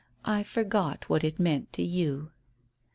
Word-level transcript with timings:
"I 0.25 0.41
forgot 0.41 1.07
what 1.09 1.23
it 1.23 1.37
meant 1.39 1.71
to 1.73 1.83
you." 1.83 2.31